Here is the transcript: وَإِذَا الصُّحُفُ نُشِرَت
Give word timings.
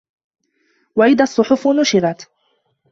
وَإِذَا 0.95 1.23
الصُّحُفُ 1.23 1.67
نُشِرَت 1.67 2.25